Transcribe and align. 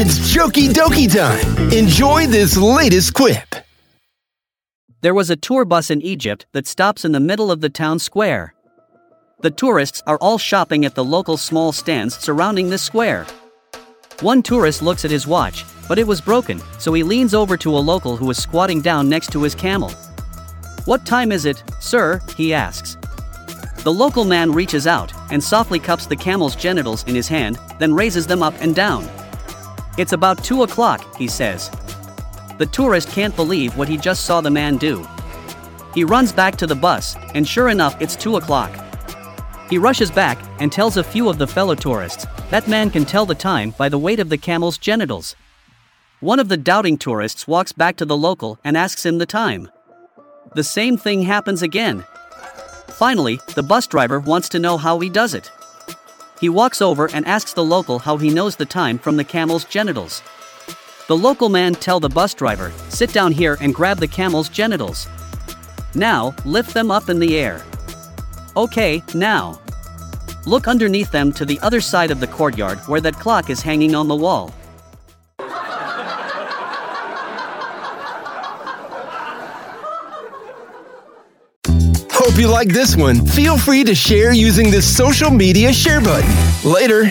It's 0.00 0.32
JokieDokie 0.32 1.12
time. 1.12 1.72
Enjoy 1.72 2.28
this 2.28 2.56
latest 2.56 3.14
quip. 3.14 3.56
There 5.00 5.12
was 5.12 5.28
a 5.28 5.34
tour 5.34 5.64
bus 5.64 5.90
in 5.90 6.00
Egypt 6.02 6.46
that 6.52 6.68
stops 6.68 7.04
in 7.04 7.10
the 7.10 7.18
middle 7.18 7.50
of 7.50 7.62
the 7.62 7.68
town 7.68 7.98
square. 7.98 8.54
The 9.40 9.50
tourists 9.50 10.00
are 10.06 10.16
all 10.18 10.38
shopping 10.38 10.84
at 10.84 10.94
the 10.94 11.02
local 11.02 11.36
small 11.36 11.72
stands 11.72 12.16
surrounding 12.16 12.70
this 12.70 12.80
square. 12.80 13.26
One 14.20 14.40
tourist 14.40 14.82
looks 14.82 15.04
at 15.04 15.10
his 15.10 15.26
watch, 15.26 15.64
but 15.88 15.98
it 15.98 16.06
was 16.06 16.20
broken, 16.20 16.62
so 16.78 16.92
he 16.92 17.02
leans 17.02 17.34
over 17.34 17.56
to 17.56 17.76
a 17.76 17.80
local 17.80 18.16
who 18.16 18.30
is 18.30 18.40
squatting 18.40 18.80
down 18.80 19.08
next 19.08 19.32
to 19.32 19.42
his 19.42 19.56
camel. 19.56 19.90
What 20.84 21.06
time 21.06 21.32
is 21.32 21.44
it, 21.44 21.64
sir? 21.80 22.20
he 22.36 22.54
asks. 22.54 22.96
The 23.82 23.92
local 23.92 24.24
man 24.24 24.52
reaches 24.52 24.86
out 24.86 25.12
and 25.32 25.42
softly 25.42 25.80
cups 25.80 26.06
the 26.06 26.14
camel's 26.14 26.54
genitals 26.54 27.02
in 27.08 27.16
his 27.16 27.26
hand, 27.26 27.58
then 27.80 27.92
raises 27.92 28.28
them 28.28 28.44
up 28.44 28.54
and 28.60 28.76
down. 28.76 29.08
It's 29.98 30.12
about 30.12 30.44
2 30.44 30.62
o'clock, 30.62 31.16
he 31.16 31.26
says. 31.26 31.70
The 32.58 32.66
tourist 32.66 33.10
can't 33.10 33.34
believe 33.34 33.76
what 33.76 33.88
he 33.88 33.96
just 33.96 34.24
saw 34.24 34.40
the 34.40 34.50
man 34.50 34.76
do. 34.76 35.06
He 35.92 36.04
runs 36.04 36.32
back 36.32 36.54
to 36.56 36.66
the 36.68 36.76
bus, 36.76 37.16
and 37.34 37.46
sure 37.46 37.68
enough, 37.68 38.00
it's 38.00 38.14
2 38.14 38.36
o'clock. 38.36 38.70
He 39.68 39.76
rushes 39.76 40.10
back 40.10 40.38
and 40.60 40.70
tells 40.70 40.96
a 40.96 41.02
few 41.04 41.28
of 41.28 41.38
the 41.38 41.46
fellow 41.48 41.74
tourists 41.74 42.26
that 42.50 42.68
man 42.68 42.90
can 42.90 43.04
tell 43.04 43.26
the 43.26 43.34
time 43.34 43.74
by 43.76 43.88
the 43.88 43.98
weight 43.98 44.20
of 44.20 44.28
the 44.28 44.38
camel's 44.38 44.78
genitals. 44.78 45.34
One 46.20 46.38
of 46.38 46.48
the 46.48 46.56
doubting 46.56 46.96
tourists 46.96 47.48
walks 47.48 47.72
back 47.72 47.96
to 47.96 48.04
the 48.04 48.16
local 48.16 48.58
and 48.64 48.76
asks 48.76 49.04
him 49.04 49.18
the 49.18 49.26
time. 49.26 49.68
The 50.54 50.64
same 50.64 50.96
thing 50.96 51.22
happens 51.22 51.60
again. 51.62 52.04
Finally, 52.86 53.40
the 53.54 53.62
bus 53.62 53.86
driver 53.86 54.20
wants 54.20 54.48
to 54.50 54.58
know 54.58 54.78
how 54.78 55.00
he 55.00 55.08
does 55.08 55.34
it. 55.34 55.50
He 56.40 56.48
walks 56.48 56.80
over 56.80 57.10
and 57.12 57.26
asks 57.26 57.52
the 57.52 57.64
local 57.64 57.98
how 57.98 58.16
he 58.16 58.30
knows 58.30 58.56
the 58.56 58.64
time 58.64 58.98
from 58.98 59.16
the 59.16 59.24
camel's 59.24 59.64
genitals. 59.64 60.22
The 61.08 61.16
local 61.16 61.48
man 61.48 61.74
tell 61.74 62.00
the 62.00 62.08
bus 62.08 62.34
driver, 62.34 62.72
sit 62.90 63.12
down 63.12 63.32
here 63.32 63.56
and 63.60 63.74
grab 63.74 63.98
the 63.98 64.06
camel's 64.06 64.48
genitals. 64.48 65.08
Now, 65.94 66.34
lift 66.44 66.74
them 66.74 66.90
up 66.90 67.08
in 67.08 67.18
the 67.18 67.36
air. 67.36 67.64
Okay, 68.56 69.02
now. 69.14 69.60
Look 70.46 70.68
underneath 70.68 71.10
them 71.10 71.32
to 71.32 71.44
the 71.44 71.58
other 71.60 71.80
side 71.80 72.10
of 72.10 72.20
the 72.20 72.26
courtyard 72.26 72.78
where 72.80 73.00
that 73.00 73.14
clock 73.14 73.50
is 73.50 73.60
hanging 73.60 73.94
on 73.94 74.06
the 74.06 74.16
wall. 74.16 74.54
Hope 82.28 82.38
you 82.38 82.48
like 82.48 82.68
this 82.68 82.94
one. 82.94 83.24
Feel 83.24 83.56
free 83.56 83.84
to 83.84 83.94
share 83.94 84.34
using 84.34 84.70
the 84.70 84.82
social 84.82 85.30
media 85.30 85.72
share 85.72 85.98
button. 85.98 86.30
Later. 86.62 87.10